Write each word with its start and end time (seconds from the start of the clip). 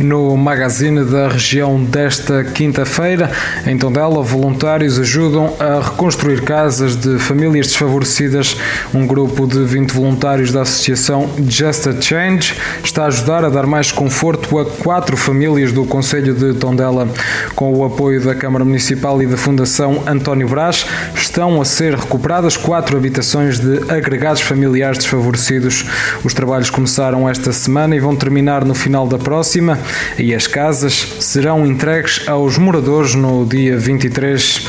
No 0.00 0.34
magazine 0.34 1.04
da 1.04 1.28
região 1.28 1.84
desta 1.84 2.42
quinta-feira, 2.42 3.30
em 3.66 3.76
Tondela, 3.76 4.22
voluntários 4.22 4.98
ajudam 4.98 5.54
a 5.60 5.78
reconstruir 5.78 6.40
casas 6.40 6.96
de 6.96 7.18
famílias 7.18 7.66
desfavorecidas. 7.66 8.56
Um 8.94 9.06
grupo 9.06 9.46
de 9.46 9.62
20 9.62 9.92
voluntários 9.92 10.52
da 10.52 10.62
associação 10.62 11.28
Just 11.46 11.86
a 11.86 12.00
Change 12.00 12.54
está 12.82 13.04
a 13.04 13.06
ajudar 13.08 13.44
a 13.44 13.50
dar 13.50 13.66
mais 13.66 13.92
conforto 13.92 14.58
a 14.58 14.64
quatro 14.64 15.18
famílias 15.18 15.70
do 15.70 15.84
Conselho 15.84 16.34
de 16.34 16.54
Tondela. 16.54 17.06
Com 17.54 17.74
o 17.74 17.84
apoio 17.84 18.22
da 18.22 18.34
Câmara 18.34 18.64
Municipal 18.64 19.22
e 19.22 19.26
da 19.26 19.36
Fundação 19.36 20.02
António 20.06 20.48
Brás, 20.48 20.86
estão 21.14 21.60
a 21.60 21.64
ser 21.66 21.94
recuperadas 21.94 22.56
quatro 22.56 22.96
habitações 22.96 23.58
de 23.60 23.92
agregados 23.92 24.40
familiares 24.40 24.96
desfavorecidos. 24.96 25.84
Os 26.24 26.32
trabalhos 26.32 26.70
começaram 26.70 27.28
esta 27.28 27.52
semana 27.52 27.94
e 27.94 28.00
vão 28.00 28.16
terminar 28.16 28.64
no 28.64 28.74
final 28.74 29.06
da 29.06 29.18
próxima 29.18 29.78
e 30.18 30.34
as 30.34 30.46
casas 30.46 31.16
serão 31.20 31.66
entregues 31.66 32.28
aos 32.28 32.58
moradores 32.58 33.14
no 33.14 33.44
dia 33.44 33.76
23 33.78 34.68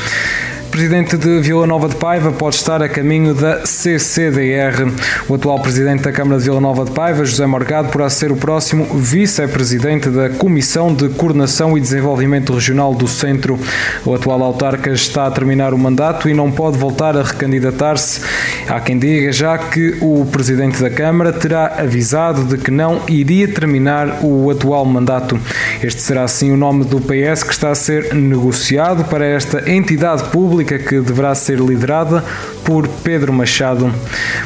presidente 0.72 1.18
de 1.18 1.38
Vila 1.38 1.66
Nova 1.66 1.86
de 1.86 1.96
Paiva 1.96 2.32
pode 2.32 2.56
estar 2.56 2.82
a 2.82 2.88
caminho 2.88 3.34
da 3.34 3.66
CCDR. 3.66 4.90
O 5.28 5.34
atual 5.34 5.60
presidente 5.60 6.04
da 6.04 6.10
Câmara 6.10 6.38
de 6.38 6.44
Vila 6.44 6.62
Nova 6.62 6.86
de 6.86 6.92
Paiva, 6.92 7.26
José 7.26 7.44
Morgado, 7.44 7.90
poderá 7.90 8.08
ser 8.08 8.32
o 8.32 8.36
próximo 8.36 8.86
vice-presidente 8.86 10.08
da 10.08 10.30
Comissão 10.30 10.94
de 10.94 11.10
Coordenação 11.10 11.76
e 11.76 11.80
Desenvolvimento 11.80 12.54
Regional 12.54 12.94
do 12.94 13.06
Centro. 13.06 13.60
O 14.02 14.14
atual 14.14 14.42
autarca 14.42 14.90
está 14.90 15.26
a 15.26 15.30
terminar 15.30 15.74
o 15.74 15.78
mandato 15.78 16.26
e 16.26 16.32
não 16.32 16.50
pode 16.50 16.78
voltar 16.78 17.18
a 17.18 17.22
recandidatar-se. 17.22 18.22
Há 18.72 18.80
quem 18.80 18.98
diga 18.98 19.32
já 19.32 19.58
que 19.58 19.98
o 20.00 20.26
presidente 20.26 20.80
da 20.80 20.88
Câmara 20.88 21.32
terá 21.32 21.74
avisado 21.78 22.44
de 22.44 22.56
que 22.56 22.70
não 22.70 23.02
iria 23.08 23.46
terminar 23.46 24.20
o 24.22 24.50
atual 24.50 24.84
mandato. 24.84 25.38
Este 25.82 26.00
será 26.00 26.24
assim 26.24 26.50
o 26.50 26.56
nome 26.56 26.84
do 26.84 27.00
PS 27.00 27.42
que 27.42 27.52
está 27.52 27.70
a 27.70 27.74
ser 27.74 28.14
negociado 28.14 29.04
para 29.04 29.26
esta 29.26 29.70
entidade 29.70 30.24
pública 30.24 30.42
Pública 30.42 30.78
que 30.78 31.00
deverá 31.00 31.34
ser 31.34 31.58
liderada 31.58 32.24
por 32.64 32.88
Pedro 32.88 33.32
Machado. 33.32 33.92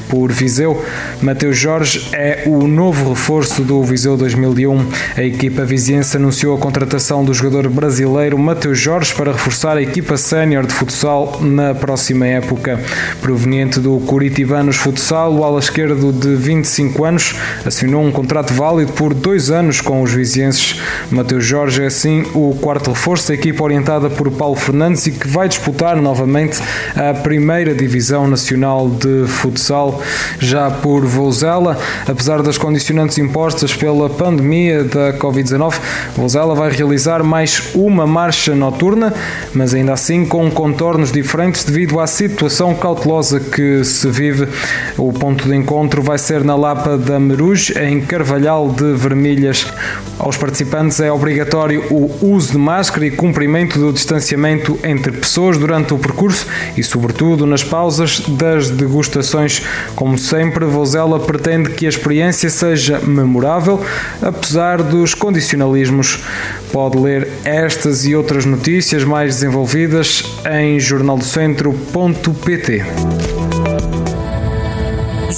Por 0.09 0.31
Viseu, 0.33 0.83
Mateus 1.21 1.57
Jorge 1.59 2.09
é 2.13 2.45
o 2.47 2.67
novo 2.67 3.11
reforço 3.11 3.63
do 3.63 3.83
Viseu 3.83 4.17
2001. 4.17 4.87
A 5.17 5.23
equipa 5.23 5.65
viziense 5.65 6.17
anunciou 6.17 6.57
a 6.57 6.59
contratação 6.59 7.25
do 7.25 7.35
jogador 7.35 7.69
brasileiro 7.69 8.39
Mateus 8.39 8.79
Jorge 8.79 9.15
para 9.15 9.33
reforçar 9.33 9.77
a 9.77 9.83
equipa 9.83 10.17
sénior 10.17 10.67
de 10.67 10.73
futsal 10.73 11.39
na 11.41 11.75
próxima 11.75 12.27
época. 12.27 12.81
Proveniente 13.21 13.81
do 13.81 13.99
Curitibanos 14.01 14.77
Futsal, 14.77 15.35
o 15.35 15.45
ala 15.45 15.59
esquerdo 15.59 16.13
de 16.13 16.35
25 16.35 17.05
anos 17.05 17.35
assinou 17.65 18.05
um 18.05 18.13
contrato 18.13 18.53
válido 18.55 18.93
por 18.93 19.13
dois 19.13 19.51
anos 19.51 19.81
com 19.81 20.03
os 20.03 20.13
vizienses. 20.13 20.81
Mateus 21.11 21.45
Jorge 21.45 21.83
é 21.83 21.87
assim 21.87 22.25
o 22.35 22.57
quarto 22.61 22.91
reforço 22.91 23.29
da 23.29 23.35
equipa 23.35 23.63
orientada 23.65 24.09
por 24.09 24.31
Paulo 24.31 24.57
Fernandes 24.57 25.07
e 25.07 25.13
que 25.13 25.27
vai 25.27 25.49
disputar 25.49 25.97
novamente 25.97 26.61
a 26.95 27.13
primeira 27.13 27.75
divisão 27.75 28.06
nacional 28.13 28.89
de 28.89 29.27
futsal 29.27 30.01
já 30.39 30.71
por 30.71 31.05
Vouzela. 31.05 31.79
Apesar 32.07 32.43
das 32.43 32.59
condicionantes 32.59 33.19
impostas 33.19 33.75
pela 33.75 34.09
pandemia 34.09 34.85
da 34.85 35.13
Covid-19, 35.15 35.75
Vouzela 36.17 36.55
vai 36.55 36.71
realizar 36.71 37.23
mais 37.23 37.75
uma 37.75 38.07
marcha 38.07 38.55
noturna, 38.55 39.13
mas 39.53 39.75
ainda 39.75 39.93
assim 39.93 40.25
com 40.25 40.51
contornos 40.51 41.11
diferentes 41.11 41.65
devido 41.65 42.01
à 42.01 42.07
situação 42.07 42.75
cautelosa 42.75 43.41
que 43.41 43.85
se 43.85 44.09
vive. 44.09 44.49
O 44.97 45.13
ponto 45.13 45.49
de 45.49 45.55
encontro 45.55 46.03
vai 46.03 46.19
ser 46.19 46.45
na 46.45 46.55
Lapa 46.55 46.97
da 46.97 47.19
Meruj, 47.19 47.73
em 47.79 48.01
Carvalhal 48.01 48.69
de 48.69 48.93
Vermelhas. 48.95 49.67
Aos 50.19 50.37
participantes 50.37 51.01
é 51.01 51.13
obrigatório 51.13 51.85
o 51.91 52.35
uso 52.35 52.53
de 52.53 52.59
máscara 52.59 53.07
e 53.07 53.11
cumprimento 53.11 53.79
do 53.79 53.93
distanciamento 53.93 54.79
entre 54.83 55.13
pessoas 55.13 55.59
durante 55.59 55.93
o 55.93 55.99
percurso 55.99 56.47
e, 56.77 56.83
sobretudo, 56.83 57.47
nas 57.47 57.63
das 58.29 58.71
degustações. 58.71 59.63
Como 59.95 60.19
sempre, 60.19 60.65
Vozela 60.65 61.21
pretende 61.21 61.71
que 61.71 61.87
a 61.87 61.89
experiência 61.89 62.51
seja 62.51 62.99
memorável, 63.01 63.81
apesar 64.23 64.83
dos 64.83 65.15
condicionalismos. 65.15 66.19
Pode 66.73 66.99
ler 66.99 67.29
estas 67.45 68.05
e 68.05 68.13
outras 68.15 68.45
notícias 68.45 69.05
mais 69.05 69.37
desenvolvidas 69.37 70.25
em 70.51 70.81
jornaldocentro.pt. 70.81 72.85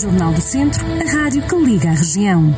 Jornal 0.01 0.33
do 0.33 0.41
Centro, 0.41 0.85
a 0.85 1.11
rádio 1.11 1.43
que 1.43 1.57
liga 1.57 1.89
a 1.89 1.95
região. 1.95 2.55